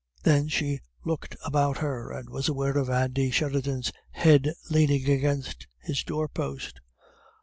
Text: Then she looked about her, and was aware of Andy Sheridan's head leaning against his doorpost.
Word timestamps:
Then 0.23 0.47
she 0.47 0.79
looked 1.05 1.35
about 1.45 1.77
her, 1.77 2.09
and 2.11 2.27
was 2.27 2.47
aware 2.49 2.75
of 2.79 2.89
Andy 2.89 3.29
Sheridan's 3.29 3.91
head 4.09 4.51
leaning 4.67 5.07
against 5.07 5.67
his 5.79 6.03
doorpost. 6.03 6.79